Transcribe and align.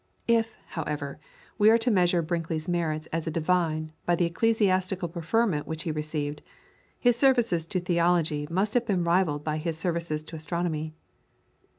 If, 0.27 0.57
however, 0.69 1.19
we 1.59 1.69
are 1.69 1.77
to 1.77 1.91
measure 1.91 2.23
Brinkley's 2.23 2.67
merits 2.67 3.05
as 3.13 3.27
a 3.27 3.29
divine 3.29 3.93
by 4.07 4.15
the 4.15 4.25
ecclesiastical 4.25 5.07
preferment 5.07 5.67
which 5.67 5.83
he 5.83 5.91
received, 5.91 6.41
his 6.97 7.15
services 7.15 7.67
to 7.67 7.79
theology 7.79 8.47
must 8.49 8.73
have 8.73 8.89
rivalled 8.89 9.47
his 9.59 9.77
services 9.77 10.23
to 10.23 10.35
astronomy. 10.35 10.95